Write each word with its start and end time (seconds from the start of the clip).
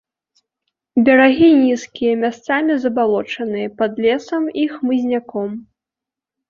Берагі 1.09 1.49
нізкія, 1.65 2.13
месцамі 2.23 2.73
забалочаныя, 2.87 3.67
пад 3.83 3.91
лесам 4.09 4.43
і 4.65 4.69
хмызняком. 4.75 5.49